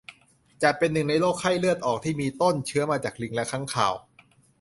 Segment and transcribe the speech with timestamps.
[0.63, 3.93] จัดเป็นหนึ่งในโรคไข้เลือดออกที่มีต้นเชื้อมาจากลิงและค้างคาว